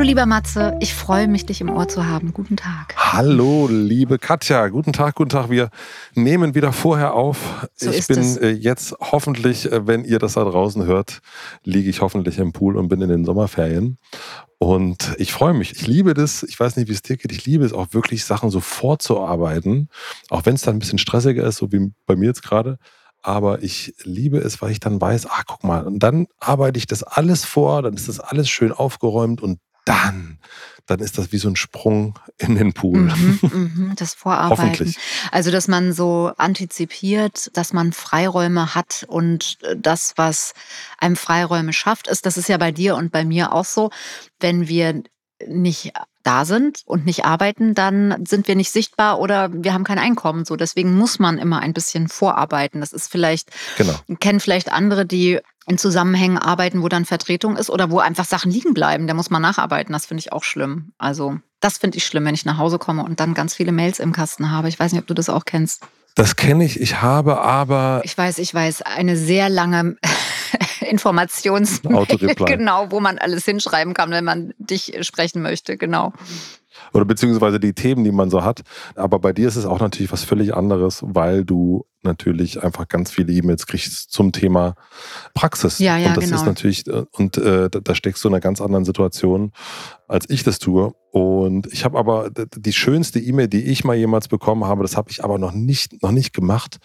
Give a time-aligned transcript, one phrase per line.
[0.00, 2.32] Hallo lieber Matze, ich freue mich, dich im Ohr zu haben.
[2.32, 2.94] Guten Tag.
[2.96, 5.50] Hallo liebe Katja, guten Tag, guten Tag.
[5.50, 5.68] Wir
[6.14, 7.68] nehmen wieder vorher auf.
[7.74, 8.38] So ich bin es.
[8.38, 11.20] äh, jetzt hoffentlich, äh, wenn ihr das da draußen hört,
[11.64, 13.98] liege ich hoffentlich im Pool und bin in den Sommerferien.
[14.56, 15.72] Und ich freue mich.
[15.72, 16.44] Ich liebe das.
[16.44, 17.30] Ich weiß nicht, wie es dir geht.
[17.30, 19.90] Ich liebe es auch wirklich, Sachen so vorzuarbeiten.
[20.30, 22.78] Auch wenn es dann ein bisschen stressiger ist, so wie bei mir jetzt gerade.
[23.20, 26.86] Aber ich liebe es, weil ich dann weiß, ah, guck mal, und dann arbeite ich
[26.86, 29.58] das alles vor, dann ist das alles schön aufgeräumt und
[29.90, 30.38] dann,
[30.86, 33.00] dann ist das wie so ein Sprung in den Pool.
[33.00, 34.62] Mhm, mhm, das Vorarbeiten.
[34.62, 34.98] Hoffentlich.
[35.32, 40.54] Also, dass man so antizipiert, dass man Freiräume hat und das, was
[40.98, 43.90] einem Freiräume schafft, ist, das ist ja bei dir und bei mir auch so,
[44.38, 45.02] wenn wir
[45.48, 49.98] nicht da sind und nicht arbeiten, dann sind wir nicht sichtbar oder wir haben kein
[49.98, 50.44] Einkommen.
[50.44, 52.80] So, deswegen muss man immer ein bisschen vorarbeiten.
[52.80, 53.94] Das ist vielleicht, Genau.
[54.20, 58.50] kennen vielleicht andere, die in Zusammenhängen arbeiten, wo dann Vertretung ist oder wo einfach Sachen
[58.50, 59.06] liegen bleiben.
[59.06, 59.92] Da muss man nacharbeiten.
[59.92, 60.92] Das finde ich auch schlimm.
[60.98, 63.98] Also, das finde ich schlimm, wenn ich nach Hause komme und dann ganz viele Mails
[64.00, 64.68] im Kasten habe.
[64.68, 65.82] Ich weiß nicht, ob du das auch kennst.
[66.16, 66.80] Das kenne ich.
[66.80, 69.96] Ich habe aber Ich weiß, ich weiß, eine sehr lange
[70.80, 71.82] Informations
[72.46, 76.12] genau, wo man alles hinschreiben kann, wenn man dich sprechen möchte, genau.
[76.92, 78.62] oder beziehungsweise die Themen, die man so hat.
[78.94, 83.10] Aber bei dir ist es auch natürlich was völlig anderes, weil du natürlich einfach ganz
[83.10, 84.74] viele E-Mails kriegst zum Thema
[85.34, 85.78] Praxis.
[85.78, 86.36] Ja, ja, und das genau.
[86.36, 89.52] ist natürlich, äh, und äh, da, steckst du in einer ganz anderen Situation,
[90.08, 90.94] als ich das tue.
[91.10, 95.10] Und ich habe aber die schönste E-Mail, die ich mal jemals bekommen habe, das habe
[95.10, 96.78] ich aber noch nicht, noch nicht gemacht.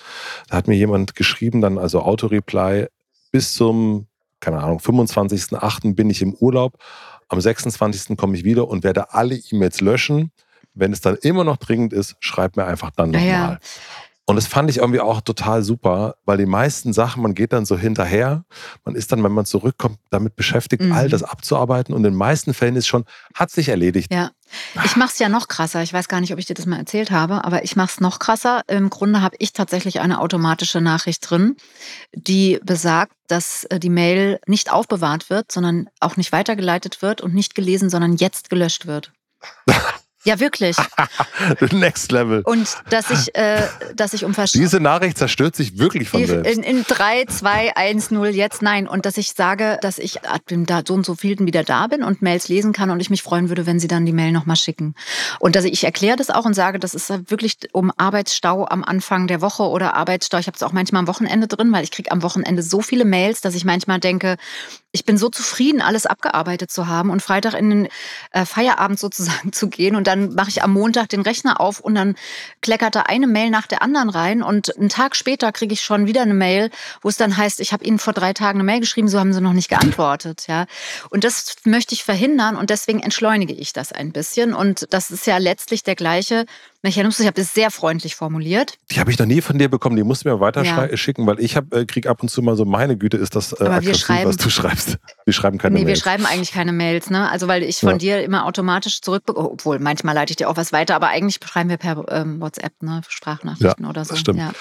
[0.50, 2.88] Da hat mir jemand geschrieben, dann also Autoreply,
[3.36, 4.08] bis zum,
[4.40, 5.94] keine Ahnung, 25.08.
[5.94, 6.78] bin ich im Urlaub.
[7.28, 8.16] Am 26.
[8.16, 10.32] komme ich wieder und werde alle E-Mails löschen.
[10.74, 13.52] Wenn es dann immer noch dringend ist, schreib mir einfach dann Ja, nochmal.
[13.52, 13.60] ja.
[14.28, 17.66] Und das fand ich irgendwie auch total super, weil die meisten Sachen, man geht dann
[17.68, 18.44] so hinterher,
[18.84, 20.94] man ist dann, wenn man zurückkommt, damit beschäftigt, Mhm.
[20.94, 21.94] all das abzuarbeiten.
[21.94, 23.06] Und in den meisten Fällen ist schon,
[23.36, 24.12] hat sich erledigt.
[24.12, 24.32] Ja,
[24.84, 25.84] ich mache es ja noch krasser.
[25.84, 28.00] Ich weiß gar nicht, ob ich dir das mal erzählt habe, aber ich mache es
[28.02, 28.62] noch krasser.
[28.68, 31.56] Im Grunde habe ich tatsächlich eine automatische Nachricht drin,
[32.14, 37.36] die besagt, dass äh, die Mail nicht aufbewahrt wird, sondern auch nicht weitergeleitet wird und
[37.36, 39.12] nicht gelesen, sondern jetzt gelöscht wird.
[40.26, 40.76] Ja, wirklich.
[41.72, 42.42] Next Level.
[42.42, 43.62] Und dass ich, äh,
[43.96, 44.72] dass ich um Verständnis.
[44.72, 46.52] Diese Nachricht zerstört sich wirklich von selbst.
[46.52, 48.88] In, in 3, 2, 1, 0 jetzt nein.
[48.88, 51.86] Und dass ich sage, dass ich ab dem da, so und so vielten wieder da
[51.86, 54.32] bin und Mails lesen kann und ich mich freuen würde, wenn sie dann die Mail
[54.32, 54.96] nochmal schicken.
[55.40, 58.84] Und dass ich, ich erkläre das auch und sage, das ist wirklich um Arbeitsstau am
[58.84, 60.40] Anfang der Woche oder Arbeitsstau.
[60.40, 63.06] Ich habe es auch manchmal am Wochenende drin, weil ich kriege am Wochenende so viele
[63.06, 64.38] Mails, dass ich manchmal denke,
[64.96, 67.88] ich bin so zufrieden, alles abgearbeitet zu haben und Freitag in den
[68.32, 69.96] äh, Feierabend sozusagen zu gehen.
[69.96, 72.16] Und dann mache ich am Montag den Rechner auf und dann
[72.62, 74.42] kleckert da eine Mail nach der anderen rein.
[74.42, 77.74] Und einen Tag später kriege ich schon wieder eine Mail, wo es dann heißt, ich
[77.74, 80.46] habe Ihnen vor drei Tagen eine Mail geschrieben, so haben Sie noch nicht geantwortet.
[80.48, 80.66] Ja?
[81.10, 84.54] Und das möchte ich verhindern und deswegen entschleunige ich das ein bisschen.
[84.54, 86.46] Und das ist ja letztlich der gleiche
[86.86, 87.20] Mechanismus.
[87.20, 88.78] Ich habe das sehr freundlich formuliert.
[88.92, 90.96] Die habe ich noch nie von dir bekommen, die musst du mir weiter Ja.
[90.96, 93.56] schicken, weil ich äh, krieg ab und zu mal so, meine Güte, ist das äh,
[93.60, 94.98] Aber wir aggressiv, schreiben- was du schreibst.
[95.26, 96.00] Wir schreiben keine nee, wir Mails.
[96.00, 97.30] schreiben eigentlich keine Mails, ne?
[97.30, 97.98] Also weil ich von Ja.
[97.98, 101.70] dir immer automatisch zurückbekomme, obwohl manchmal leite ich dir auch was weiter, aber eigentlich schreiben
[101.70, 103.02] wir per ähm, WhatsApp, ne?
[103.10, 104.12] Sprachnachrichten Ja, oder so.
[104.12, 104.40] das stimmt.
[104.40, 104.52] Ja.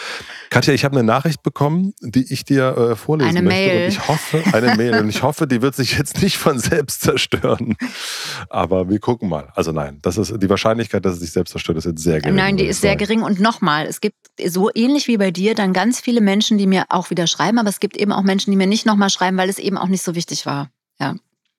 [0.50, 3.60] Katja, ich habe eine Nachricht bekommen, die ich dir äh, vorlesen Eine möchte.
[3.60, 3.82] Mail.
[3.84, 4.94] Und ich hoffe, eine Mail.
[5.00, 7.76] Und ich hoffe, die wird sich jetzt nicht von selbst zerstören.
[8.48, 9.48] Aber wir gucken mal.
[9.54, 12.36] Also nein, das ist die Wahrscheinlichkeit, dass es sich selbst zerstört, ist jetzt sehr gering.
[12.36, 13.22] Nein, die ist sehr gering.
[13.22, 16.86] Und nochmal, es gibt so ähnlich wie bei dir dann ganz viele Menschen, die mir
[16.88, 19.48] auch wieder schreiben, aber es gibt eben auch Menschen, die mir nicht nochmal schreiben, weil
[19.48, 20.70] es eben auch nicht so wichtig war.
[20.98, 21.14] Ja.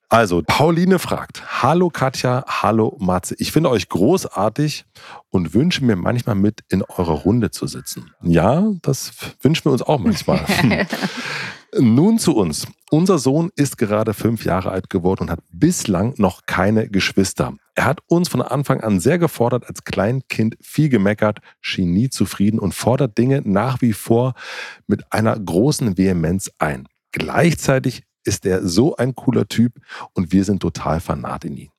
[0.09, 3.35] Also, Pauline fragt: Hallo Katja, hallo Matze.
[3.39, 4.85] Ich finde euch großartig
[5.29, 8.11] und wünsche mir manchmal mit in eurer Runde zu sitzen.
[8.21, 9.11] Ja, das
[9.41, 10.45] wünschen wir uns auch manchmal.
[11.77, 12.67] Nun zu uns.
[12.89, 17.53] Unser Sohn ist gerade fünf Jahre alt geworden und hat bislang noch keine Geschwister.
[17.73, 22.59] Er hat uns von Anfang an sehr gefordert, als Kleinkind viel gemeckert, schien nie zufrieden
[22.59, 24.35] und fordert Dinge nach wie vor
[24.87, 26.87] mit einer großen Vehemenz ein.
[27.11, 29.73] Gleichzeitig ist er so ein cooler Typ
[30.13, 31.69] und wir sind total fanat in ihn.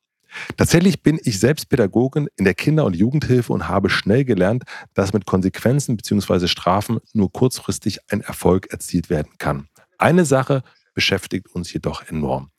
[0.57, 4.65] Tatsächlich bin ich selbst Pädagogin in der Kinder- und Jugendhilfe und habe schnell gelernt,
[4.95, 6.47] dass mit Konsequenzen bzw.
[6.47, 9.69] Strafen nur kurzfristig ein Erfolg erzielt werden kann.
[9.99, 10.63] Eine Sache
[10.95, 12.51] beschäftigt uns jedoch enorm.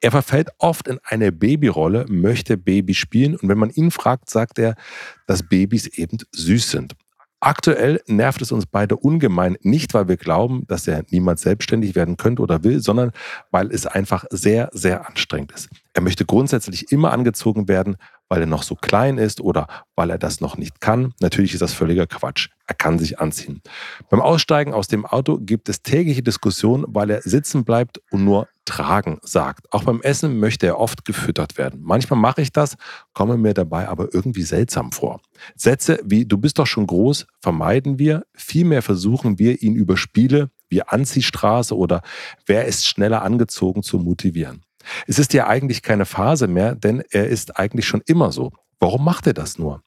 [0.00, 4.58] Er verfällt oft in eine Babyrolle, möchte Baby spielen und wenn man ihn fragt, sagt
[4.58, 4.74] er,
[5.26, 6.94] dass Babys eben süß sind.
[7.44, 12.16] Aktuell nervt es uns beide ungemein, nicht weil wir glauben, dass er niemals selbstständig werden
[12.16, 13.10] könnte oder will, sondern
[13.50, 15.68] weil es einfach sehr, sehr anstrengend ist.
[15.92, 17.96] Er möchte grundsätzlich immer angezogen werden,
[18.32, 21.12] weil er noch so klein ist oder weil er das noch nicht kann.
[21.20, 22.48] Natürlich ist das völliger Quatsch.
[22.66, 23.60] Er kann sich anziehen.
[24.08, 28.48] Beim Aussteigen aus dem Auto gibt es tägliche Diskussionen, weil er sitzen bleibt und nur
[28.64, 29.70] tragen sagt.
[29.70, 31.80] Auch beim Essen möchte er oft gefüttert werden.
[31.82, 32.76] Manchmal mache ich das,
[33.12, 35.20] komme mir dabei aber irgendwie seltsam vor.
[35.54, 40.48] Sätze wie du bist doch schon groß vermeiden wir, vielmehr versuchen wir ihn über Spiele
[40.70, 42.00] wie Anziehstraße oder
[42.46, 44.62] wer ist schneller angezogen zu motivieren.
[45.06, 48.52] Es ist ja eigentlich keine Phase mehr, denn er ist eigentlich schon immer so.
[48.80, 49.82] Warum macht er das nur?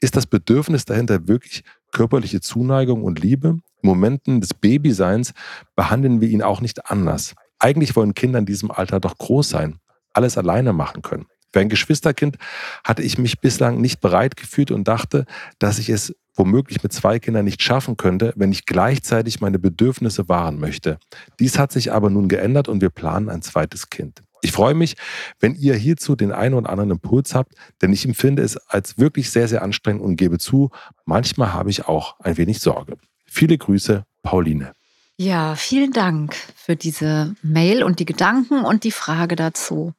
[0.00, 3.58] Ist das Bedürfnis dahinter wirklich körperliche Zuneigung und Liebe?
[3.82, 5.34] In Momenten des Babyseins
[5.76, 7.34] behandeln wir ihn auch nicht anders.
[7.58, 9.78] Eigentlich wollen Kinder in diesem Alter doch groß sein,
[10.12, 11.26] alles alleine machen können.
[11.52, 12.36] Für ein Geschwisterkind
[12.84, 15.24] hatte ich mich bislang nicht bereit gefühlt und dachte,
[15.58, 20.28] dass ich es womöglich mit zwei Kindern nicht schaffen könnte, wenn ich gleichzeitig meine Bedürfnisse
[20.28, 20.98] wahren möchte.
[21.40, 24.22] Dies hat sich aber nun geändert und wir planen ein zweites Kind.
[24.42, 24.96] Ich freue mich,
[25.40, 27.52] wenn ihr hierzu den einen oder anderen Impuls habt,
[27.82, 30.70] denn ich empfinde es als wirklich sehr, sehr anstrengend und gebe zu,
[31.04, 32.96] manchmal habe ich auch ein wenig Sorge.
[33.26, 34.72] Viele Grüße, Pauline.
[35.16, 39.94] Ja, vielen Dank für diese Mail und die Gedanken und die Frage dazu.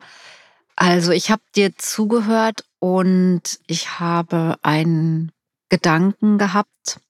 [0.77, 5.33] Also ich habe dir zugehört und ich habe einen
[5.67, 7.01] Gedanken gehabt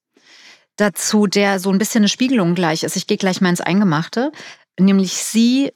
[0.76, 2.96] dazu, der so ein bisschen eine Spiegelung gleich ist.
[2.96, 4.32] Ich gehe gleich mal ins Eingemachte.
[4.80, 5.72] Nämlich sie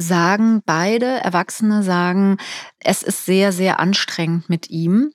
[0.00, 2.38] sagen beide, Erwachsene sagen,
[2.78, 5.12] es ist sehr, sehr anstrengend mit ihm.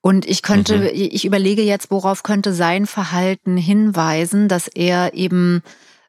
[0.00, 0.90] Und ich könnte, mhm.
[0.92, 5.62] ich überlege jetzt, worauf könnte sein Verhalten hinweisen, dass er eben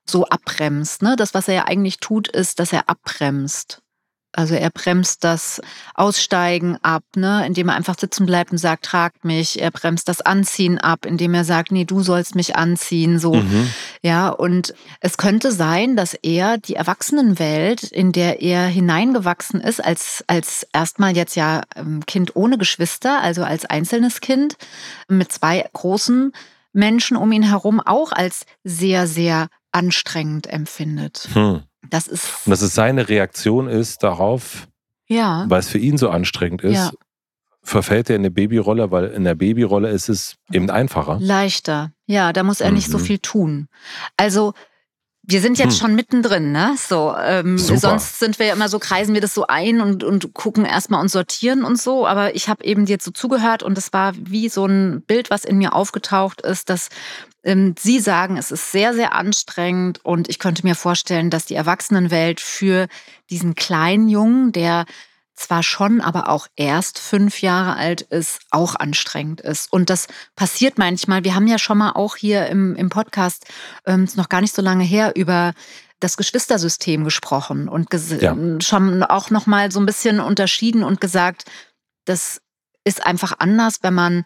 [0.05, 1.01] so abbremst.
[1.01, 1.15] Ne?
[1.15, 3.81] Das, was er ja eigentlich tut, ist, dass er abbremst.
[4.31, 5.59] Also er bremst das
[5.95, 9.59] Aussteigen ab, ne, indem er einfach sitzen bleibt und sagt, tragt mich.
[9.59, 13.33] Er bremst das Anziehen ab, indem er sagt, nee, du sollst mich anziehen, so.
[13.33, 13.69] Mhm.
[14.03, 20.23] Ja, und es könnte sein, dass er die Erwachsenenwelt, in der er hineingewachsen ist, als,
[20.27, 24.57] als erstmal jetzt ja ähm, Kind ohne Geschwister, also als einzelnes Kind
[25.07, 26.33] mit zwei großen
[26.71, 31.29] Menschen um ihn herum auch als sehr, sehr anstrengend empfindet.
[31.33, 31.63] Hm.
[31.89, 32.27] Das ist.
[32.45, 34.67] Und dass es seine Reaktion ist darauf,
[35.07, 35.45] ja.
[35.47, 36.91] weil es für ihn so anstrengend ist, ja.
[37.61, 41.17] verfällt er in eine Babyrolle, weil in der Babyrolle ist es eben einfacher.
[41.21, 41.91] Leichter.
[42.05, 42.75] Ja, da muss er mhm.
[42.75, 43.03] nicht so mhm.
[43.03, 43.67] viel tun.
[44.17, 44.53] Also
[45.29, 45.79] wir sind jetzt hm.
[45.79, 46.75] schon mittendrin, ne?
[46.75, 50.33] So, ähm, sonst sind wir ja immer so, kreisen wir das so ein und, und
[50.33, 52.07] gucken erstmal und sortieren und so.
[52.07, 55.45] Aber ich habe eben dir so zugehört und es war wie so ein Bild, was
[55.45, 56.89] in mir aufgetaucht ist, dass
[57.43, 62.41] Sie sagen, es ist sehr, sehr anstrengend und ich könnte mir vorstellen, dass die Erwachsenenwelt
[62.41, 62.87] für
[63.29, 64.85] diesen kleinen Jungen, der
[65.35, 69.71] zwar schon, aber auch erst fünf Jahre alt ist, auch anstrengend ist.
[69.71, 71.23] Und das passiert manchmal.
[71.23, 73.45] Wir haben ja schon mal auch hier im, im Podcast,
[73.85, 75.53] ähm, ist noch gar nicht so lange her, über
[76.01, 77.89] das Geschwistersystem gesprochen und
[78.21, 78.35] ja.
[78.61, 81.45] schon auch noch mal so ein bisschen unterschieden und gesagt,
[82.05, 82.41] das
[82.83, 84.23] ist einfach anders, wenn man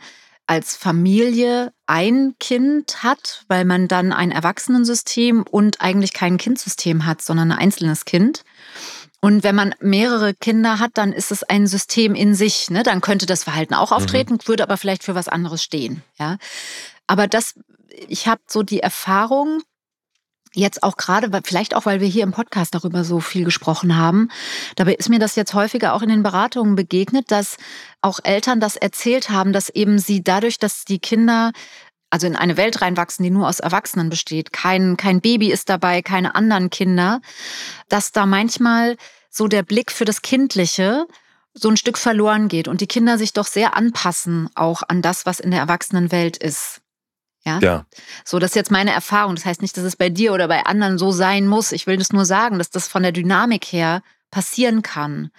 [0.48, 7.22] als Familie ein Kind hat, weil man dann ein Erwachsenensystem und eigentlich kein Kindsystem hat,
[7.22, 8.44] sondern ein einzelnes Kind.
[9.22, 12.70] Und wenn man mehrere Kinder hat, dann ist es ein System in sich.
[12.70, 12.84] Ne?
[12.84, 13.98] Dann könnte das Verhalten auch mhm.
[13.98, 14.48] auftreten, mhm.
[14.48, 16.04] würde aber vielleicht für was anderes stehen.
[16.20, 16.38] Ja?
[17.08, 17.54] Aber das,
[18.10, 19.62] ich habe so die Erfahrung,
[20.54, 24.30] jetzt auch gerade, vielleicht auch, weil wir hier im Podcast darüber so viel gesprochen haben,
[24.76, 27.58] dabei ist mir das jetzt häufiger auch in den Beratungen begegnet, dass
[28.02, 31.52] auch Eltern das erzählt haben, dass eben sie dadurch, dass die Kinder
[32.14, 36.04] also in eine Welt reinwachsen, die nur aus Erwachsenen besteht, kein, kein Baby ist dabei,
[36.04, 37.22] keine anderen Kinder,
[37.90, 38.98] dass da manchmal
[39.32, 41.08] so der Blick für das Kindliche
[41.56, 45.26] so ein Stück verloren geht und die Kinder sich doch sehr anpassen auch an das,
[45.26, 46.83] was in der Erwachsenenwelt ist.
[47.46, 47.60] Ja?
[47.60, 47.86] ja.
[48.26, 49.36] So, das ist jetzt meine Erfahrung.
[49.36, 51.72] Das heißt nicht, dass es bei dir oder bei anderen so sein muss.
[51.72, 55.32] Ich will das nur sagen, dass das von der Dynamik her passieren kann.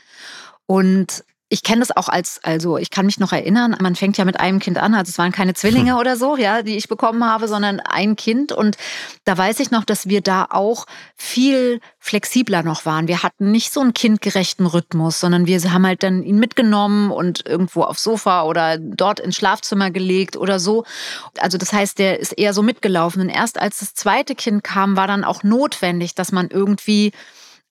[0.67, 4.25] Und ich kenne das auch als, also ich kann mich noch erinnern, man fängt ja
[4.25, 5.99] mit einem Kind an, also es waren keine Zwillinge hm.
[5.99, 8.51] oder so, ja, die ich bekommen habe, sondern ein Kind.
[8.51, 8.77] Und
[9.25, 10.87] da weiß ich noch, dass wir da auch
[11.17, 13.09] viel flexibler noch waren.
[13.09, 17.47] Wir hatten nicht so einen kindgerechten Rhythmus, sondern wir haben halt dann ihn mitgenommen und
[17.47, 20.85] irgendwo aufs Sofa oder dort ins Schlafzimmer gelegt oder so.
[21.39, 23.21] Also das heißt, der ist eher so mitgelaufen.
[23.21, 27.13] Und erst als das zweite Kind kam, war dann auch notwendig, dass man irgendwie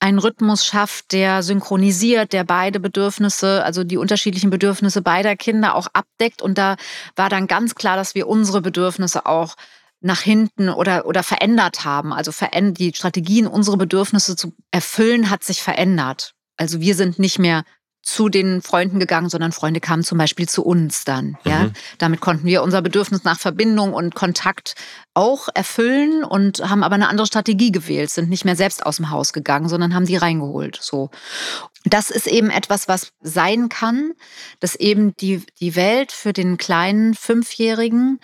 [0.04, 5.88] einen Rhythmus schafft, der synchronisiert, der beide Bedürfnisse, also die unterschiedlichen Bedürfnisse beider Kinder auch
[5.94, 6.42] abdeckt.
[6.42, 6.76] Und da
[7.16, 9.56] war dann ganz klar, dass wir unsere Bedürfnisse auch
[10.02, 12.12] nach hinten oder, oder verändert haben.
[12.12, 16.34] Also die Strategien, unsere Bedürfnisse zu erfüllen, hat sich verändert.
[16.58, 17.64] Also wir sind nicht mehr
[18.04, 21.38] zu den Freunden gegangen, sondern Freunde kamen zum Beispiel zu uns dann.
[21.46, 21.74] Ja, mhm.
[21.98, 24.76] damit konnten wir unser Bedürfnis nach Verbindung und Kontakt
[25.14, 29.10] auch erfüllen und haben aber eine andere Strategie gewählt, sind nicht mehr selbst aus dem
[29.10, 30.78] Haus gegangen, sondern haben die reingeholt.
[30.82, 31.12] So,
[31.86, 34.12] das ist eben etwas, was sein kann,
[34.60, 38.20] dass eben die die Welt für den kleinen Fünfjährigen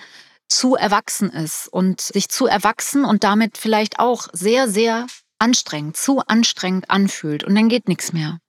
[0.49, 5.07] zu erwachsen ist und sich zu erwachsen und damit vielleicht auch sehr sehr
[5.37, 8.39] anstrengend, zu anstrengend anfühlt und dann geht nichts mehr.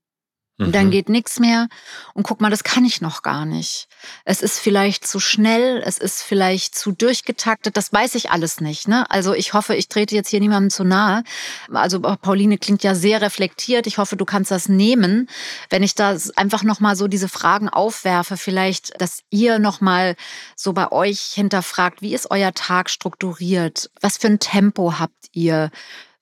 [0.61, 0.90] Und dann mhm.
[0.90, 1.69] geht nichts mehr.
[2.12, 3.88] Und guck mal, das kann ich noch gar nicht.
[4.25, 8.87] Es ist vielleicht zu schnell, es ist vielleicht zu durchgetaktet, das weiß ich alles nicht.
[8.87, 9.11] Ne?
[9.11, 11.25] Also ich hoffe, ich trete jetzt hier niemandem zu nahe.
[11.73, 13.87] Also Pauline klingt ja sehr reflektiert.
[13.87, 15.29] Ich hoffe, du kannst das nehmen,
[15.71, 20.17] wenn ich da einfach nochmal so diese Fragen aufwerfe, vielleicht, dass ihr nochmal
[20.57, 23.90] so bei euch hinterfragt, wie ist euer Tag strukturiert?
[24.00, 25.71] Was für ein Tempo habt ihr?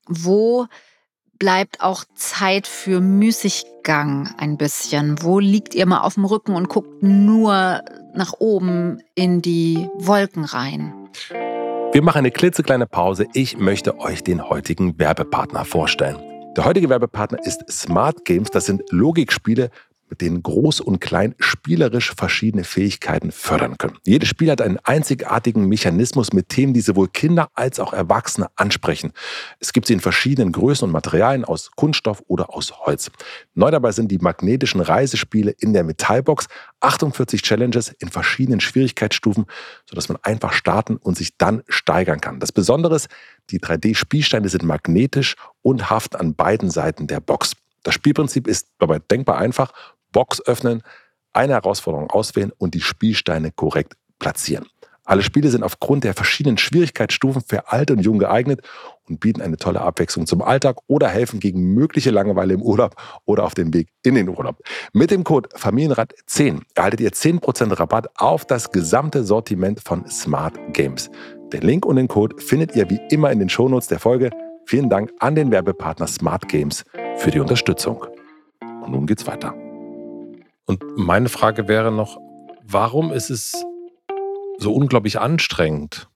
[0.06, 0.68] Wo
[1.38, 5.22] bleibt auch Zeit für Müßiggang ein bisschen?
[5.22, 7.82] Wo liegt ihr mal auf dem Rücken und guckt nur
[8.14, 10.92] nach oben in die Wolken rein?
[11.92, 13.26] Wir machen eine klitzekleine Pause.
[13.32, 16.18] Ich möchte euch den heutigen Werbepartner vorstellen.
[16.56, 18.50] Der heutige Werbepartner ist Smart Games.
[18.50, 19.70] Das sind Logikspiele
[20.08, 23.98] mit denen Groß und Klein spielerisch verschiedene Fähigkeiten fördern können.
[24.04, 29.12] Jedes Spiel hat einen einzigartigen Mechanismus mit Themen, die sowohl Kinder als auch Erwachsene ansprechen.
[29.60, 33.10] Es gibt sie in verschiedenen Größen und Materialien aus Kunststoff oder aus Holz.
[33.54, 36.46] Neu dabei sind die magnetischen Reisespiele in der Metallbox,
[36.80, 39.46] 48 Challenges in verschiedenen Schwierigkeitsstufen,
[39.88, 42.40] sodass man einfach starten und sich dann steigern kann.
[42.40, 43.08] Das Besondere ist,
[43.50, 47.52] die 3D-Spielsteine sind magnetisch und haften an beiden Seiten der Box.
[47.82, 49.72] Das Spielprinzip ist dabei denkbar einfach.
[50.18, 50.82] Box öffnen,
[51.32, 54.66] eine Herausforderung auswählen und die Spielsteine korrekt platzieren.
[55.04, 58.62] Alle Spiele sind aufgrund der verschiedenen Schwierigkeitsstufen für alt und jung geeignet
[59.08, 62.96] und bieten eine tolle Abwechslung zum Alltag oder helfen gegen mögliche Langeweile im Urlaub
[63.26, 64.58] oder auf dem Weg in den Urlaub.
[64.92, 71.12] Mit dem Code Familienrat10 erhaltet ihr 10% Rabatt auf das gesamte Sortiment von Smart Games.
[71.52, 74.30] Den Link und den Code findet ihr wie immer in den Shownotes der Folge.
[74.66, 76.84] Vielen Dank an den Werbepartner Smart Games
[77.18, 78.04] für die Unterstützung.
[78.60, 79.54] Und nun geht's weiter.
[80.68, 82.18] Und meine Frage wäre noch,
[82.62, 83.54] warum ist es
[84.58, 86.08] so unglaublich anstrengend?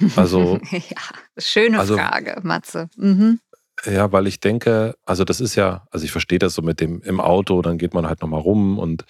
[0.16, 0.80] Also, ja,
[1.38, 2.88] schöne also, Frage, Matze.
[2.96, 3.40] Mhm.
[3.84, 7.00] Ja, weil ich denke, also das ist ja, also ich verstehe das so mit dem
[7.02, 9.04] im Auto, dann geht man halt nochmal rum und,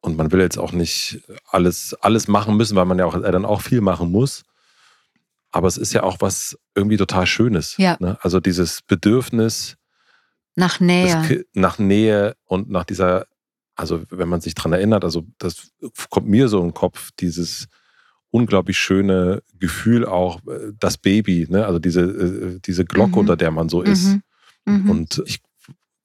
[0.00, 3.44] und man will jetzt auch nicht alles, alles machen müssen, weil man ja auch dann
[3.44, 4.44] auch viel machen muss.
[5.50, 7.76] Aber es ist ja auch was irgendwie total Schönes.
[7.76, 7.96] Ja.
[8.00, 8.18] Ne?
[8.22, 9.76] Also dieses Bedürfnis
[10.54, 11.44] nach Nähe.
[11.54, 13.26] nach Nähe und nach dieser
[13.74, 15.72] also wenn man sich daran erinnert, also das
[16.10, 17.68] kommt mir so im Kopf, dieses
[18.30, 21.66] unglaublich schöne Gefühl auch, äh, das Baby, ne?
[21.66, 23.18] also diese, äh, diese Glocke, mhm.
[23.18, 24.18] unter der man so ist.
[24.64, 24.82] Mhm.
[24.84, 24.90] Mhm.
[24.90, 25.40] Und ich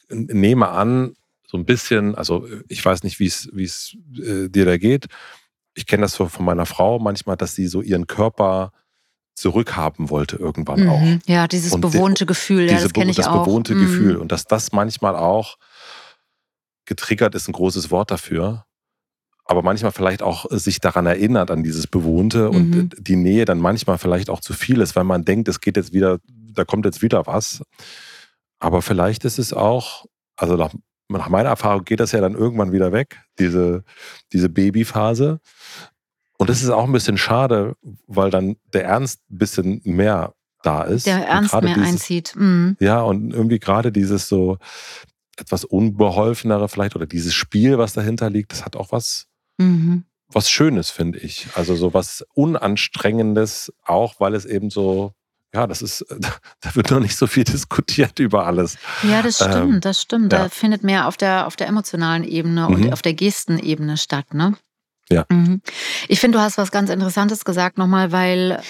[0.09, 1.15] nehme an,
[1.47, 5.07] so ein bisschen, also ich weiß nicht, wie es äh, dir da geht.
[5.73, 8.73] Ich kenne das von meiner Frau manchmal, dass sie so ihren Körper
[9.35, 10.89] zurückhaben wollte irgendwann mhm.
[10.89, 11.01] auch.
[11.27, 13.37] Ja, dieses und bewohnte Gefühl, ja, das kenne ich das auch.
[13.37, 13.81] Das bewohnte mhm.
[13.81, 15.57] Gefühl und dass das manchmal auch
[16.87, 18.65] getriggert ist ein großes Wort dafür.
[19.45, 22.89] Aber manchmal vielleicht auch sich daran erinnert, an dieses Bewohnte und mhm.
[22.97, 25.93] die Nähe dann manchmal vielleicht auch zu viel ist, weil man denkt, es geht jetzt
[25.93, 27.61] wieder, da kommt jetzt wieder was.
[28.59, 30.73] Aber vielleicht ist es auch, also nach,
[31.07, 33.85] nach meiner Erfahrung geht das ja dann irgendwann wieder weg, diese,
[34.33, 35.39] diese Babyphase.
[36.37, 37.75] Und das ist auch ein bisschen schade,
[38.05, 41.07] weil dann der Ernst ein bisschen mehr da ist.
[41.07, 42.33] Der Ernst mehr dieses, einzieht.
[42.35, 42.75] Mhm.
[42.79, 44.57] Ja, und irgendwie gerade dieses so,
[45.37, 49.27] etwas unbeholfenere vielleicht oder dieses Spiel, was dahinter liegt, das hat auch was,
[49.57, 50.03] mhm.
[50.29, 51.47] was Schönes, finde ich.
[51.55, 55.13] Also so was Unanstrengendes, auch weil es eben so,
[55.53, 56.05] ja, das ist,
[56.61, 58.77] da wird noch nicht so viel diskutiert über alles.
[59.03, 60.33] Ja, das stimmt, ähm, das stimmt.
[60.33, 60.43] Ja.
[60.43, 62.93] Da findet mehr auf der, auf der emotionalen Ebene und mhm.
[62.93, 64.55] auf der Gestenebene statt, ne?
[65.09, 65.25] Ja.
[65.29, 65.61] Mhm.
[66.09, 68.61] Ich finde, du hast was ganz Interessantes gesagt nochmal, weil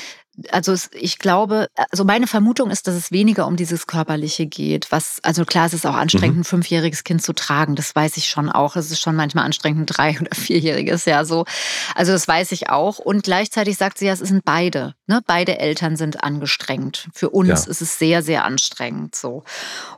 [0.52, 4.92] also ich glaube, also meine Vermutung ist, dass es weniger um dieses Körperliche geht.
[4.92, 6.42] Was, also klar, es ist auch anstrengend, mhm.
[6.42, 7.76] ein fünfjähriges Kind zu tragen.
[7.76, 8.76] Das weiß ich schon auch.
[8.76, 11.46] Es ist schon manchmal anstrengend, ein drei- oder vierjähriges, ja, so.
[11.96, 13.00] Also das weiß ich auch.
[13.00, 14.96] Und gleichzeitig sagt sie ja, es sind beide.
[15.08, 15.22] Ne?
[15.26, 17.08] Beide Eltern sind angestrengt.
[17.14, 17.72] Für uns ja.
[17.72, 19.44] ist es sehr, sehr anstrengend, so.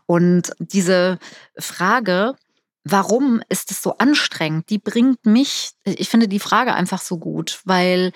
[0.06, 1.20] Und diese
[1.58, 2.36] Frage,
[2.84, 4.70] warum ist es so anstrengend?
[4.70, 8.12] Die bringt mich, ich finde die Frage einfach so gut, weil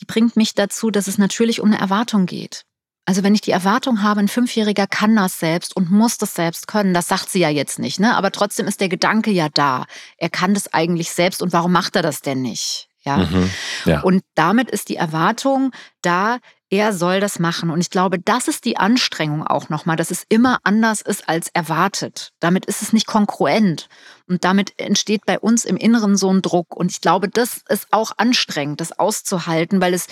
[0.00, 2.64] die bringt mich dazu, dass es natürlich um eine Erwartung geht.
[3.04, 6.68] Also wenn ich die Erwartung habe, ein Fünfjähriger kann das selbst und muss das selbst
[6.68, 8.14] können, das sagt sie ja jetzt nicht, ne?
[8.14, 9.86] Aber trotzdem ist der Gedanke ja da.
[10.18, 12.90] Er kann das eigentlich selbst und warum macht er das denn nicht?
[13.04, 13.16] Ja.
[13.16, 13.50] Mhm,
[13.86, 14.00] ja.
[14.02, 16.38] Und damit ist die Erwartung da,
[16.70, 17.70] er soll das machen.
[17.70, 21.48] Und ich glaube, das ist die Anstrengung auch nochmal, dass es immer anders ist als
[21.48, 22.32] erwartet.
[22.40, 23.88] Damit ist es nicht konkurrent.
[24.26, 26.76] Und damit entsteht bei uns im Inneren so ein Druck.
[26.76, 30.08] Und ich glaube, das ist auch anstrengend, das auszuhalten, weil es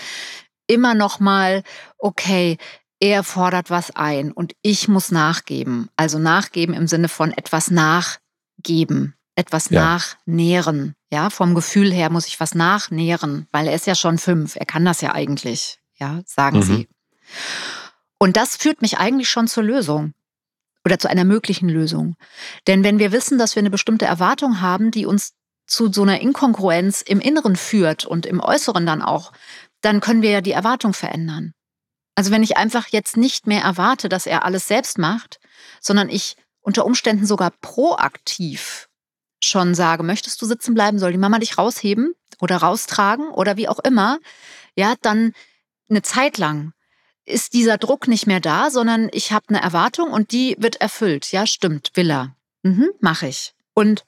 [0.67, 1.63] immer nochmal,
[1.97, 2.57] okay,
[2.99, 5.89] er fordert was ein und ich muss nachgeben.
[5.95, 9.83] Also nachgeben im Sinne von etwas nachgeben, etwas ja.
[9.83, 10.95] nachnähren.
[11.11, 14.55] Ja, vom Gefühl her muss ich was nachnähren, weil er ist ja schon fünf.
[14.55, 15.79] Er kann das ja eigentlich.
[15.97, 16.63] Ja, sagen mhm.
[16.63, 16.87] sie.
[18.19, 20.13] Und das führt mich eigentlich schon zur Lösung
[20.85, 22.15] oder zu einer möglichen Lösung.
[22.65, 25.33] Denn wenn wir wissen, dass wir eine bestimmte Erwartung haben, die uns
[25.65, 29.33] zu so einer Inkongruenz im Inneren führt und im Äußeren dann auch,
[29.81, 31.53] dann können wir ja die Erwartung verändern.
[32.15, 35.39] Also wenn ich einfach jetzt nicht mehr erwarte, dass er alles selbst macht,
[35.81, 38.89] sondern ich unter Umständen sogar proaktiv
[39.43, 43.67] schon sage, möchtest du sitzen bleiben, soll die Mama dich rausheben oder raustragen oder wie
[43.67, 44.19] auch immer,
[44.75, 45.33] ja, dann
[45.89, 46.73] eine Zeit lang
[47.25, 51.31] ist dieser Druck nicht mehr da, sondern ich habe eine Erwartung und die wird erfüllt.
[51.31, 52.35] Ja, stimmt, will er.
[52.63, 53.53] Mhm, mache ich.
[53.73, 54.05] Und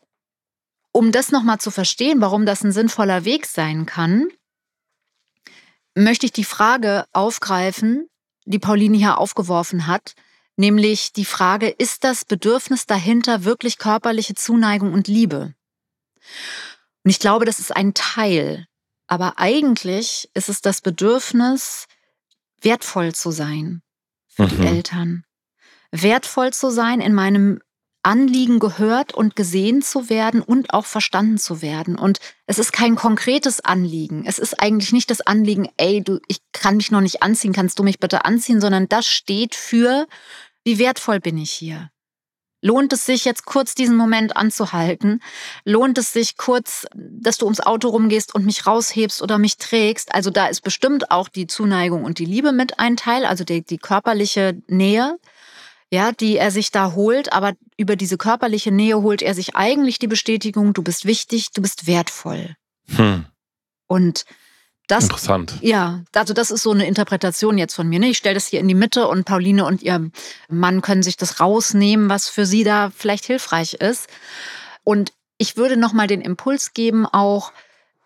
[0.91, 4.27] um das nochmal zu verstehen, warum das ein sinnvoller Weg sein kann,
[5.95, 8.09] möchte ich die Frage aufgreifen,
[8.45, 10.15] die Pauline hier aufgeworfen hat,
[10.55, 15.53] nämlich die Frage, ist das Bedürfnis dahinter wirklich körperliche Zuneigung und Liebe?
[17.03, 18.65] Und ich glaube, das ist ein Teil,
[19.09, 21.87] aber eigentlich ist es das Bedürfnis,
[22.61, 23.81] wertvoll zu sein
[24.27, 24.49] für mhm.
[24.49, 25.23] die Eltern.
[25.91, 27.59] Wertvoll zu sein in meinem
[28.03, 31.97] Anliegen gehört und gesehen zu werden und auch verstanden zu werden.
[31.97, 34.23] Und es ist kein konkretes Anliegen.
[34.25, 37.77] Es ist eigentlich nicht das Anliegen, ey, du, ich kann mich noch nicht anziehen, kannst
[37.79, 40.07] du mich bitte anziehen, sondern das steht für,
[40.63, 41.89] wie wertvoll bin ich hier?
[42.61, 45.21] Lohnt es sich jetzt kurz diesen Moment anzuhalten?
[45.63, 50.13] Lohnt es sich kurz, dass du ums Auto rumgehst und mich raushebst oder mich trägst?
[50.13, 53.63] Also da ist bestimmt auch die Zuneigung und die Liebe mit ein Teil, also die,
[53.63, 55.17] die körperliche Nähe
[55.91, 59.97] ja, die er sich da holt, aber über diese körperliche Nähe holt er sich eigentlich
[59.97, 62.55] die Bestätigung, du bist wichtig, du bist wertvoll.
[62.95, 63.25] Hm.
[63.87, 64.25] Und
[64.91, 65.57] das, Interessant.
[65.61, 67.99] Ja, also das ist so eine Interpretation jetzt von mir.
[67.99, 68.09] Ne?
[68.09, 70.09] Ich stelle das hier in die Mitte und Pauline und ihr
[70.49, 74.07] Mann können sich das rausnehmen, was für sie da vielleicht hilfreich ist.
[74.83, 77.53] Und ich würde nochmal den Impuls geben, auch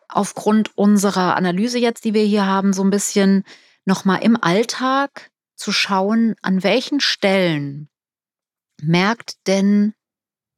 [0.10, 3.44] aufgrund unserer Analyse jetzt, die wir hier haben, so ein bisschen
[3.86, 7.90] nochmal im Alltag zu schauen, an welchen Stellen
[8.82, 9.94] merkt denn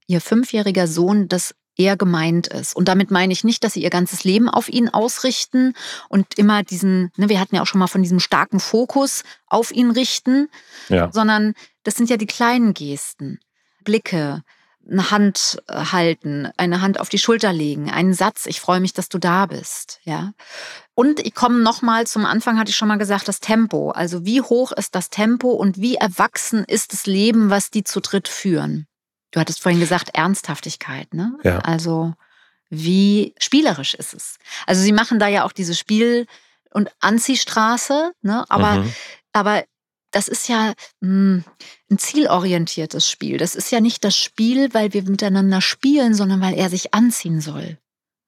[0.08, 2.76] Ihr fünfjähriger Sohn, dass er gemeint ist.
[2.76, 5.74] Und damit meine ich nicht, dass sie ihr ganzes Leben auf ihn ausrichten
[6.10, 9.72] und immer diesen, ne, wir hatten ja auch schon mal von diesem starken Fokus auf
[9.72, 10.50] ihn richten,
[10.90, 11.12] ja.
[11.12, 13.40] sondern das sind ja die kleinen Gesten,
[13.84, 14.44] Blicke,
[14.90, 18.94] eine Hand äh, halten, eine Hand auf die Schulter legen, einen Satz, ich freue mich,
[18.94, 20.34] dass du da bist, ja.
[20.94, 23.92] Und ich komme nochmal zum Anfang, hatte ich schon mal gesagt, das Tempo.
[23.92, 28.00] Also wie hoch ist das Tempo und wie erwachsen ist das Leben, was die zu
[28.00, 28.88] dritt führen?
[29.36, 31.38] Du hattest vorhin gesagt, Ernsthaftigkeit, ne?
[31.44, 31.60] Ja.
[31.60, 32.14] Also
[32.70, 34.38] wie spielerisch ist es?
[34.66, 36.26] Also sie machen da ja auch diese Spiel-
[36.72, 38.46] und Anziehstraße, ne?
[38.48, 38.94] Aber, mhm.
[39.34, 39.66] aber
[40.12, 41.44] das ist ja mh, hm,
[41.92, 43.38] ein zielorientiertes Spiel.
[43.38, 47.42] Das ist ja nicht das Spiel, weil wir miteinander spielen, sondern weil er sich anziehen
[47.42, 47.78] soll.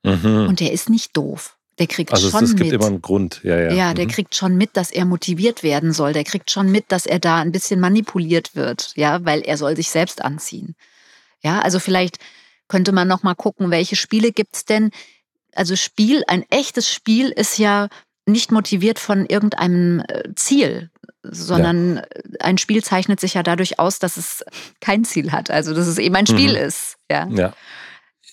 [0.04, 0.48] Mhm.
[0.50, 1.58] Und der ist nicht doof.
[1.80, 3.72] Der kriegt also schon es, es gibt immer einen Grund, ja, ja.
[3.72, 4.10] Ja, der mhm.
[4.10, 6.12] kriegt schon mit, dass er motiviert werden soll.
[6.12, 9.78] Der kriegt schon mit, dass er da ein bisschen manipuliert wird, ja, weil er soll
[9.78, 10.76] sich selbst anziehen.
[11.44, 12.18] Ja, also vielleicht
[12.68, 14.92] könnte man noch mal gucken, welche Spiele gibt's denn?
[15.54, 17.88] Also Spiel, ein echtes Spiel ist ja
[18.26, 20.92] nicht motiviert von irgendeinem äh, Ziel,
[21.24, 22.04] sondern ja.
[22.42, 24.44] ein Spiel zeichnet sich ja dadurch aus, dass es
[24.82, 26.68] kein Ziel hat, also dass es eben ein Spiel mhm.
[26.68, 26.98] ist.
[27.10, 27.28] Ja.
[27.30, 27.54] ja.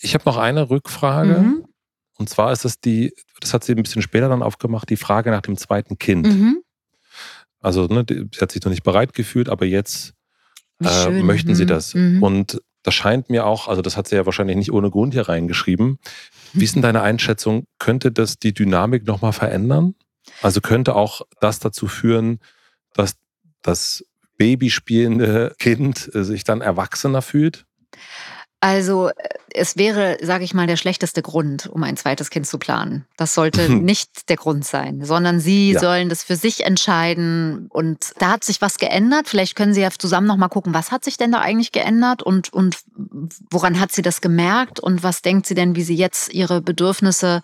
[0.01, 1.38] Ich habe noch eine Rückfrage.
[1.38, 1.64] Mhm.
[2.17, 5.31] Und zwar ist es die, das hat sie ein bisschen später dann aufgemacht, die Frage
[5.31, 6.27] nach dem zweiten Kind.
[6.27, 6.62] Mhm.
[7.61, 10.12] Also, ne, sie hat sich noch nicht bereit gefühlt, aber jetzt
[10.83, 11.69] äh, möchten sie mhm.
[11.69, 11.95] das.
[11.95, 12.23] Mhm.
[12.23, 15.29] Und das scheint mir auch, also das hat sie ja wahrscheinlich nicht ohne Grund hier
[15.29, 15.99] reingeschrieben.
[16.53, 17.66] Wie ist denn deine Einschätzung?
[17.79, 19.94] Könnte das die Dynamik nochmal verändern?
[20.42, 22.40] Also könnte auch das dazu führen,
[22.92, 23.16] dass
[23.62, 24.05] das
[24.37, 27.66] babyspielende Kind äh, sich dann erwachsener fühlt?
[28.64, 29.12] Also äh,
[29.53, 33.05] es wäre, sage ich mal, der schlechteste Grund, um ein zweites Kind zu planen.
[33.18, 35.81] Das sollte nicht der Grund sein, sondern Sie ja.
[35.81, 37.66] sollen das für sich entscheiden.
[37.68, 39.29] Und da hat sich was geändert.
[39.29, 42.22] Vielleicht können Sie ja zusammen noch mal gucken, was hat sich denn da eigentlich geändert
[42.22, 42.79] und, und
[43.50, 47.42] woran hat sie das gemerkt und was denkt sie denn, wie sie jetzt ihre Bedürfnisse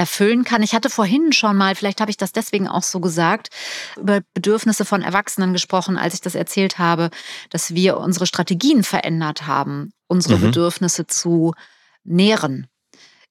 [0.00, 0.62] erfüllen kann.
[0.62, 3.50] Ich hatte vorhin schon mal, vielleicht habe ich das deswegen auch so gesagt,
[3.98, 7.10] über Bedürfnisse von Erwachsenen gesprochen, als ich das erzählt habe,
[7.50, 10.40] dass wir unsere Strategien verändert haben, unsere mhm.
[10.40, 11.52] Bedürfnisse zu
[12.02, 12.66] nähren.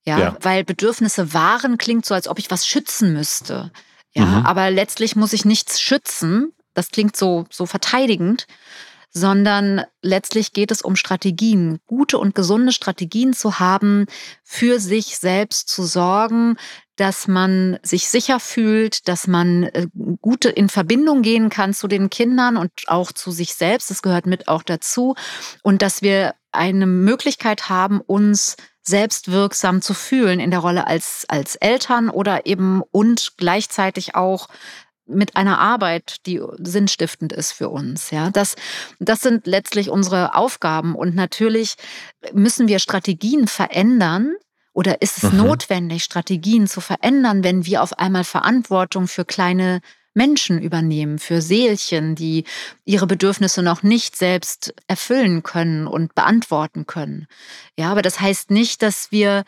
[0.05, 3.71] Ja, ja, weil Bedürfnisse wahren klingt so, als ob ich was schützen müsste.
[4.13, 4.45] Ja, mhm.
[4.45, 6.53] aber letztlich muss ich nichts schützen.
[6.75, 8.45] Das klingt so, so verteidigend,
[9.11, 14.05] sondern letztlich geht es um Strategien, gute und gesunde Strategien zu haben,
[14.43, 16.57] für sich selbst zu sorgen,
[16.95, 19.87] dass man sich sicher fühlt, dass man äh,
[20.21, 23.89] gute in Verbindung gehen kann zu den Kindern und auch zu sich selbst.
[23.89, 25.15] Das gehört mit auch dazu.
[25.63, 31.55] Und dass wir eine Möglichkeit haben, uns selbstwirksam zu fühlen in der Rolle als, als
[31.55, 34.49] Eltern oder eben und gleichzeitig auch
[35.09, 38.11] mit einer Arbeit, die sinnstiftend ist für uns.
[38.11, 38.55] Ja, das,
[38.99, 40.95] das sind letztlich unsere Aufgaben.
[40.95, 41.75] Und natürlich
[42.33, 44.33] müssen wir Strategien verändern.
[44.73, 45.39] Oder ist es mhm.
[45.39, 49.81] notwendig, Strategien zu verändern, wenn wir auf einmal Verantwortung für kleine
[50.13, 52.45] Menschen übernehmen, für Seelchen, die
[52.85, 57.27] ihre Bedürfnisse noch nicht selbst erfüllen können und beantworten können.
[57.77, 59.43] Ja, aber das heißt nicht, dass wir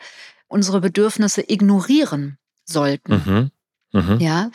[0.48, 3.12] unsere Bedürfnisse ignorieren sollten.
[3.12, 3.50] Mhm.
[3.92, 4.18] Mhm.
[4.20, 4.50] Ja,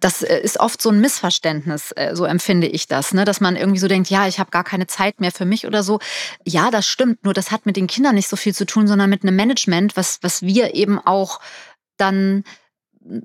[0.00, 3.24] das äh, ist oft so ein Missverständnis, äh, so empfinde ich das, ne?
[3.24, 5.82] dass man irgendwie so denkt, ja, ich habe gar keine Zeit mehr für mich oder
[5.82, 6.00] so.
[6.44, 9.08] Ja, das stimmt, nur das hat mit den Kindern nicht so viel zu tun, sondern
[9.08, 11.40] mit einem Management, was, was wir eben auch
[11.96, 12.44] dann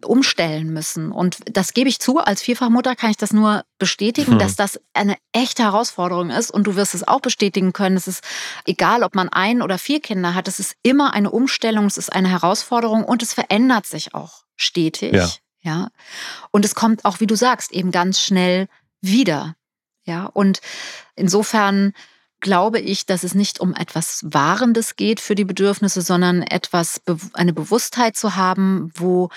[0.06, 1.12] umstellen müssen.
[1.12, 4.40] Und das gebe ich zu, als Vierfachmutter kann ich das nur bestätigen, hm.
[4.40, 6.52] dass das eine echte Herausforderung ist.
[6.52, 7.96] Und du wirst es auch bestätigen können.
[7.96, 8.24] Es ist
[8.66, 12.12] egal, ob man ein oder vier Kinder hat, es ist immer eine Umstellung, es ist
[12.12, 15.14] eine Herausforderung und es verändert sich auch stetig.
[15.14, 15.30] Ja.
[15.62, 15.90] Ja.
[16.52, 18.68] Und es kommt auch, wie du sagst, eben ganz schnell
[19.02, 19.56] wieder.
[20.04, 20.26] Ja.
[20.26, 20.62] Und
[21.16, 21.94] insofern
[22.40, 27.02] glaube ich, dass es nicht um etwas Wahrendes geht für die Bedürfnisse, sondern etwas,
[27.34, 29.30] eine Bewusstheit zu haben, wo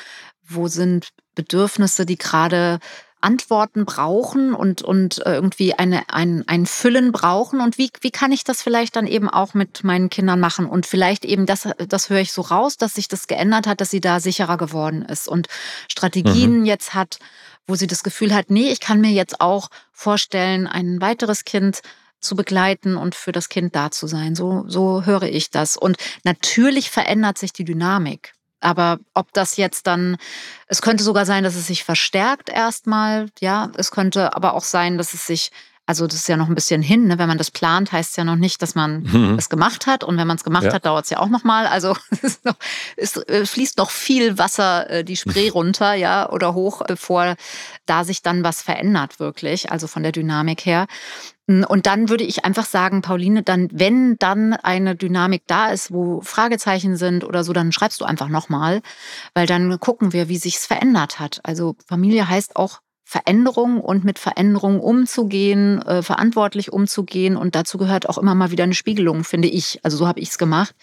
[0.54, 2.78] wo sind Bedürfnisse, die gerade
[3.22, 8.44] Antworten brauchen und, und irgendwie eine, ein, ein Füllen brauchen und wie, wie kann ich
[8.44, 12.20] das vielleicht dann eben auch mit meinen Kindern machen und vielleicht eben, das, das höre
[12.20, 15.46] ich so raus, dass sich das geändert hat, dass sie da sicherer geworden ist und
[15.88, 16.64] Strategien mhm.
[16.64, 17.18] jetzt hat,
[17.66, 21.80] wo sie das Gefühl hat, nee, ich kann mir jetzt auch vorstellen, ein weiteres Kind
[22.20, 24.34] zu begleiten und für das Kind da zu sein.
[24.34, 25.76] So, so höre ich das.
[25.76, 28.32] Und natürlich verändert sich die Dynamik.
[28.62, 30.16] Aber ob das jetzt dann,
[30.68, 33.70] es könnte sogar sein, dass es sich verstärkt erstmal, ja.
[33.76, 35.50] Es könnte aber auch sein, dass es sich,
[35.84, 37.18] also das ist ja noch ein bisschen hin, ne?
[37.18, 39.36] wenn man das plant, heißt es ja noch nicht, dass man mhm.
[39.36, 40.04] es gemacht hat.
[40.04, 40.72] Und wenn man es gemacht ja.
[40.72, 41.66] hat, dauert es ja auch nochmal.
[41.66, 42.54] Also es, noch,
[42.96, 47.34] es, äh, fließt noch viel Wasser äh, die Spree runter, ja, oder hoch, bevor
[47.84, 50.86] da sich dann was verändert, wirklich, also von der Dynamik her.
[51.48, 56.20] Und dann würde ich einfach sagen, Pauline, dann, wenn dann eine Dynamik da ist, wo
[56.20, 58.80] Fragezeichen sind oder so, dann schreibst du einfach nochmal,
[59.34, 61.40] weil dann gucken wir, wie sich's verändert hat.
[61.42, 62.81] Also Familie heißt auch
[63.12, 67.36] Veränderung und mit Veränderung umzugehen, äh, verantwortlich umzugehen.
[67.36, 69.80] Und dazu gehört auch immer mal wieder eine Spiegelung, finde ich.
[69.82, 70.74] Also so habe ich es gemacht.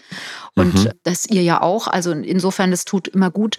[0.54, 0.92] Und mhm.
[1.02, 1.88] das ihr ja auch.
[1.88, 3.58] Also insofern, das tut immer gut.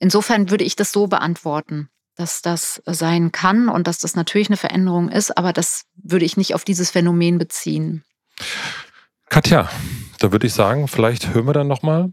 [0.00, 4.56] Insofern würde ich das so beantworten dass das sein kann und dass das natürlich eine
[4.56, 8.02] Veränderung ist, aber das würde ich nicht auf dieses Phänomen beziehen.
[9.28, 9.70] Katja,
[10.18, 12.12] da würde ich sagen, vielleicht hören wir dann nochmal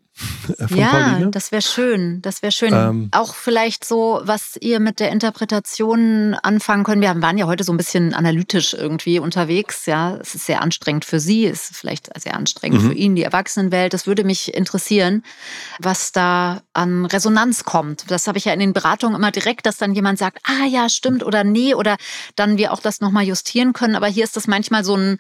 [0.58, 1.32] äh, von ja, Pauline.
[1.32, 2.22] das wäre schön.
[2.22, 2.72] Das wäre schön.
[2.74, 7.02] Ähm, auch vielleicht so, was ihr mit der Interpretation anfangen könnt.
[7.02, 9.88] Wir waren ja heute so ein bisschen analytisch irgendwie unterwegs.
[9.88, 12.88] Ja, es ist sehr anstrengend für Sie, es ist vielleicht sehr anstrengend mhm.
[12.90, 13.94] für ihn, die Erwachsenenwelt.
[13.94, 15.24] Das würde mich interessieren,
[15.80, 18.10] was da an Resonanz kommt.
[18.12, 20.90] Das habe ich ja in den Beratungen immer direkt, dass dann jemand sagt, ah ja,
[20.90, 21.98] stimmt oder nee, oder
[22.36, 23.96] dann wir auch das nochmal justieren können.
[23.96, 25.18] Aber hier ist das manchmal so ein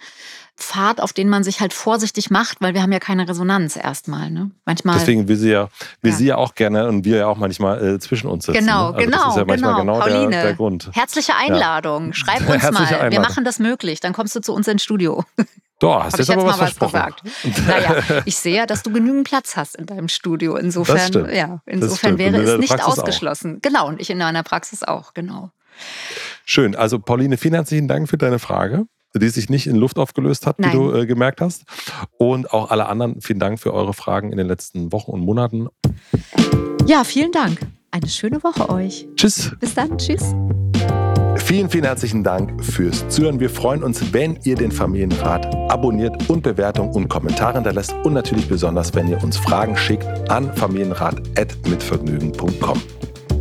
[0.58, 4.30] Pfad, auf den man sich halt vorsichtig macht, weil wir haben ja keine Resonanz erstmal.
[4.30, 4.52] Ne?
[4.66, 5.70] Manchmal, Deswegen will sie ja,
[6.02, 6.18] will ja.
[6.18, 8.60] sie ja auch gerne und wir ja auch manchmal äh, zwischen uns sitzen.
[8.60, 8.98] Genau, ne?
[8.98, 9.18] also genau.
[9.18, 10.90] Das ist ja manchmal genau, genau Pauline, der, der, Grund.
[10.94, 12.08] Herzliche Einladung.
[12.08, 12.14] Ja.
[12.14, 12.84] Schreib uns Herzliche mal.
[12.86, 13.12] Einladung.
[13.12, 14.02] Wir machen das möglich.
[14.02, 15.24] Dann kommst du zu uns ins Studio.
[15.80, 16.80] Doch, hast jetzt, jetzt aber was.
[16.80, 16.94] Was
[17.68, 20.56] naja, ich sehe ja, dass du genügend Platz hast in deinem Studio.
[20.56, 23.58] Insofern, ja, insofern wäre es nicht Praxis ausgeschlossen.
[23.58, 23.62] Auch.
[23.62, 25.52] Genau, und ich in meiner Praxis auch, genau.
[26.46, 26.76] Schön.
[26.76, 28.86] Also, Pauline, vielen herzlichen Dank für deine Frage
[29.20, 30.72] die sich nicht in Luft aufgelöst hat, Nein.
[30.72, 31.64] wie du äh, gemerkt hast.
[32.18, 35.68] Und auch alle anderen, vielen Dank für eure Fragen in den letzten Wochen und Monaten.
[36.86, 37.60] Ja, vielen Dank.
[37.92, 39.08] Eine schöne Woche euch.
[39.16, 39.52] Tschüss.
[39.60, 39.98] Bis dann.
[39.98, 40.36] Tschüss.
[41.38, 43.40] Vielen, vielen herzlichen Dank fürs Zuhören.
[43.40, 48.48] Wir freuen uns, wenn ihr den Familienrat abonniert und Bewertungen und Kommentare hinterlässt und natürlich
[48.48, 52.82] besonders, wenn ihr uns Fragen schickt an familienrat.mitvergnügen.com.